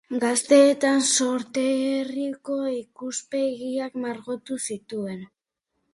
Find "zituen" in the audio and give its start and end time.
4.69-5.25